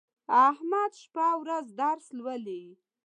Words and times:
احمد 0.47 0.91
شپه 1.01 1.25
او 1.33 1.37
ورځ 1.45 1.65
درس 1.81 2.05
لولي. 2.17 2.63